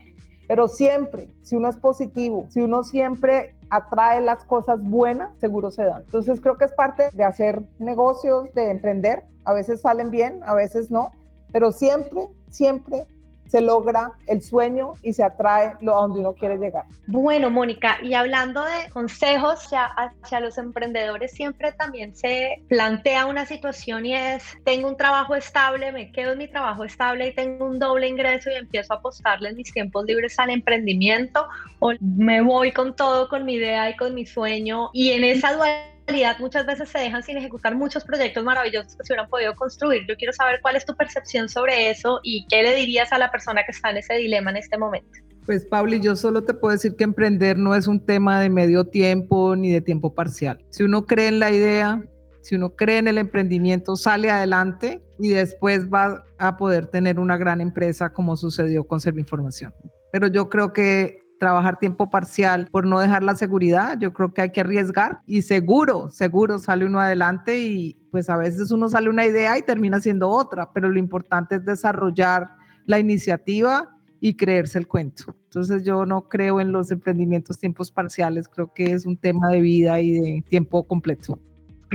Pero 0.47 0.67
siempre, 0.67 1.27
si 1.41 1.55
uno 1.55 1.69
es 1.69 1.77
positivo, 1.77 2.45
si 2.49 2.61
uno 2.61 2.83
siempre 2.83 3.55
atrae 3.69 4.21
las 4.21 4.43
cosas 4.45 4.79
buenas, 4.81 5.31
seguro 5.39 5.71
se 5.71 5.83
dan. 5.83 6.03
Entonces 6.03 6.41
creo 6.41 6.57
que 6.57 6.65
es 6.65 6.73
parte 6.73 7.09
de 7.13 7.23
hacer 7.23 7.61
negocios, 7.79 8.53
de 8.53 8.71
emprender. 8.71 9.23
A 9.45 9.53
veces 9.53 9.81
salen 9.81 10.11
bien, 10.11 10.41
a 10.45 10.53
veces 10.53 10.91
no, 10.91 11.11
pero 11.51 11.71
siempre, 11.71 12.27
siempre 12.49 13.07
se 13.49 13.61
logra 13.61 14.11
el 14.27 14.41
sueño 14.41 14.93
y 15.01 15.13
se 15.13 15.23
atrae 15.23 15.73
lo 15.81 15.97
a 15.97 16.01
donde 16.01 16.19
uno 16.19 16.33
quiere 16.33 16.57
llegar. 16.57 16.85
Bueno, 17.07 17.49
Mónica, 17.49 17.97
y 18.01 18.13
hablando 18.13 18.63
de 18.63 18.89
consejos 18.91 19.65
hacia, 19.65 19.85
hacia, 19.85 20.39
los 20.39 20.57
emprendedores, 20.57 21.31
siempre 21.31 21.71
también 21.71 22.15
se 22.15 22.61
plantea 22.69 23.25
una 23.25 23.45
situación 23.45 24.05
y 24.05 24.15
es, 24.15 24.43
tengo 24.63 24.87
un 24.87 24.95
trabajo 24.95 25.35
estable, 25.35 25.91
me 25.91 26.11
quedo 26.11 26.33
en 26.33 26.37
mi 26.37 26.47
trabajo 26.47 26.83
estable 26.83 27.27
y 27.27 27.35
tengo 27.35 27.65
un 27.65 27.79
doble 27.79 28.07
ingreso 28.07 28.51
y 28.51 28.53
empiezo 28.53 28.93
a 28.93 28.97
apostarle 28.97 29.49
en 29.49 29.55
mis 29.55 29.73
tiempos 29.73 30.05
libres 30.05 30.37
al 30.39 30.51
emprendimiento 30.51 31.47
o 31.79 31.93
me 31.99 32.41
voy 32.41 32.71
con 32.71 32.95
todo, 32.95 33.27
con 33.29 33.45
mi 33.45 33.55
idea 33.55 33.89
y 33.89 33.97
con 33.97 34.13
mi 34.13 34.25
sueño 34.25 34.91
y 34.93 35.11
en 35.11 35.23
esa 35.23 35.53
dualidad 35.53 35.98
muchas 36.39 36.65
veces 36.65 36.89
se 36.89 36.99
dejan 36.99 37.23
sin 37.23 37.37
ejecutar 37.37 37.75
muchos 37.75 38.03
proyectos 38.03 38.43
maravillosos 38.43 38.95
que 38.95 39.03
se 39.03 39.13
hubieran 39.13 39.29
podido 39.29 39.55
construir. 39.55 40.05
Yo 40.07 40.15
quiero 40.15 40.33
saber 40.33 40.59
cuál 40.61 40.75
es 40.75 40.85
tu 40.85 40.95
percepción 40.95 41.49
sobre 41.49 41.89
eso 41.89 42.19
y 42.23 42.45
qué 42.47 42.63
le 42.63 42.75
dirías 42.75 43.11
a 43.11 43.17
la 43.17 43.31
persona 43.31 43.63
que 43.65 43.71
está 43.71 43.91
en 43.91 43.97
ese 43.97 44.15
dilema 44.15 44.51
en 44.51 44.57
este 44.57 44.77
momento. 44.77 45.09
Pues 45.45 45.65
Pauli, 45.65 45.99
yo 45.99 46.15
solo 46.15 46.43
te 46.43 46.53
puedo 46.53 46.73
decir 46.73 46.95
que 46.95 47.03
emprender 47.03 47.57
no 47.57 47.73
es 47.75 47.87
un 47.87 48.05
tema 48.05 48.39
de 48.39 48.49
medio 48.49 48.85
tiempo 48.85 49.55
ni 49.55 49.71
de 49.71 49.81
tiempo 49.81 50.13
parcial. 50.13 50.63
Si 50.69 50.83
uno 50.83 51.05
cree 51.05 51.27
en 51.27 51.39
la 51.39 51.51
idea, 51.51 52.03
si 52.41 52.55
uno 52.55 52.75
cree 52.75 52.99
en 52.99 53.07
el 53.07 53.17
emprendimiento, 53.17 53.95
sale 53.95 54.29
adelante 54.29 55.01
y 55.19 55.29
después 55.29 55.89
va 55.89 56.23
a 56.37 56.57
poder 56.57 56.87
tener 56.87 57.19
una 57.19 57.37
gran 57.37 57.61
empresa 57.61 58.11
como 58.11 58.37
sucedió 58.37 58.85
con 58.85 58.99
Información. 59.17 59.73
Pero 60.11 60.27
yo 60.27 60.49
creo 60.49 60.71
que 60.71 61.23
trabajar 61.39 61.79
tiempo 61.79 62.09
parcial 62.09 62.67
por 62.69 62.85
no 62.85 62.99
dejar 62.99 63.23
la 63.23 63.35
seguridad, 63.35 63.97
yo 63.99 64.13
creo 64.13 64.33
que 64.33 64.41
hay 64.41 64.51
que 64.51 64.61
arriesgar 64.61 65.21
y 65.25 65.41
seguro, 65.41 66.11
seguro 66.11 66.59
sale 66.59 66.85
uno 66.85 66.99
adelante 66.99 67.59
y 67.59 67.97
pues 68.11 68.29
a 68.29 68.37
veces 68.37 68.71
uno 68.71 68.89
sale 68.89 69.09
una 69.09 69.25
idea 69.25 69.57
y 69.57 69.63
termina 69.63 69.99
siendo 69.99 70.29
otra, 70.29 70.71
pero 70.71 70.89
lo 70.89 70.99
importante 70.99 71.55
es 71.55 71.65
desarrollar 71.65 72.51
la 72.85 72.99
iniciativa 72.99 73.89
y 74.19 74.35
creerse 74.35 74.77
el 74.77 74.87
cuento. 74.87 75.35
Entonces 75.45 75.83
yo 75.83 76.05
no 76.05 76.27
creo 76.27 76.59
en 76.59 76.71
los 76.71 76.91
emprendimientos 76.91 77.57
tiempos 77.57 77.91
parciales, 77.91 78.47
creo 78.47 78.73
que 78.73 78.91
es 78.91 79.05
un 79.05 79.17
tema 79.17 79.49
de 79.49 79.61
vida 79.61 79.99
y 80.01 80.11
de 80.11 80.43
tiempo 80.47 80.83
completo. 80.83 81.39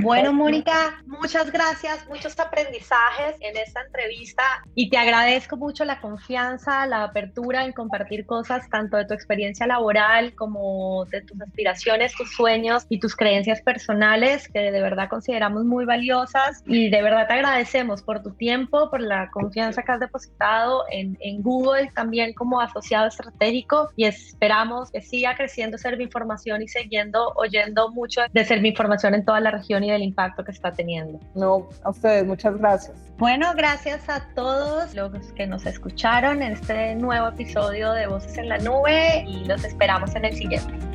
Bueno, 0.01 0.33
Mónica, 0.33 1.03
muchas 1.07 1.53
gracias, 1.53 2.07
muchos 2.09 2.39
aprendizajes 2.39 3.37
en 3.41 3.57
esta 3.57 3.81
entrevista 3.83 4.43
y 4.75 4.91
te 4.91 4.99
agradezco 4.99 5.57
mucho 5.57 5.85
la 5.85 6.01
confianza, 6.01 6.85
la 6.87 7.05
apertura 7.05 7.65
en 7.65 7.73
compartir 7.73 8.27
cosas 8.27 8.69
tanto 8.69 8.97
de 8.97 9.05
tu 9.05 9.15
experiencia 9.15 9.67
laboral 9.67 10.35
como 10.35 11.05
de 11.07 11.23
tus 11.23 11.41
aspiraciones, 11.41 12.15
tus 12.15 12.33
sueños 12.33 12.87
y 12.89 12.99
tus 12.99 13.15
creencias 13.15 13.63
personales 13.63 14.49
que 14.49 14.73
de 14.73 14.81
verdad 14.81 15.09
consideramos 15.09 15.65
muy 15.65 15.85
valiosas. 15.85 16.63
Y 16.67 16.91
de 16.91 17.03
verdad 17.03 17.29
te 17.29 17.35
agradecemos 17.35 18.03
por 18.03 18.23
tu 18.23 18.33
tiempo, 18.33 18.91
por 18.91 19.01
la 19.01 19.31
confianza 19.31 19.83
que 19.83 19.93
has 19.93 20.01
depositado 20.01 20.85
en, 20.91 21.17
en 21.21 21.43
Google 21.43 21.91
también 21.95 22.35
como 22.35 22.61
asociado 22.61 23.07
estratégico. 23.07 23.91
Y 23.97 24.07
esperamos 24.07 24.91
que 24.91 25.03
siga 25.03 25.37
creciendo 25.37 25.77
Información 25.99 26.63
y 26.63 26.69
siguiendo 26.69 27.33
oyendo 27.37 27.91
mucho 27.91 28.23
de 28.33 28.69
Información 28.69 29.15
en 29.15 29.25
toda 29.25 29.41
la 29.41 29.51
región 29.51 29.84
y 29.85 29.91
del 29.91 30.03
impacto 30.03 30.45
que 30.45 30.53
está 30.53 30.73
teniendo. 30.73 31.21
No, 31.35 31.69
a 31.83 31.91
ustedes, 31.91 32.27
muchas 32.27 32.57
gracias. 32.59 32.97
Bueno, 33.19 33.53
gracias 33.57 34.09
a 34.09 34.29
todos 34.35 34.95
los 34.95 35.13
que 35.35 35.47
nos 35.47 35.67
escucharon 35.67 36.43
en 36.43 36.53
este 36.53 36.97
nuevo 36.97 37.29
episodio 37.29 37.93
de 37.93 38.07
Voces 38.07 38.39
en 38.39 38.49
la 38.49 38.59
Nube 38.59 39.25
y 39.27 39.45
los 39.45 39.65
esperamos 39.65 40.15
en 40.17 40.25
el 40.25 40.35
siguiente. 40.35 40.94